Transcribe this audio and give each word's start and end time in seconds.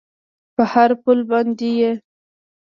په 0.55 0.63
هر 0.71 0.89
پل 1.03 1.19
باندې 1.31 1.69
یې 1.79 1.91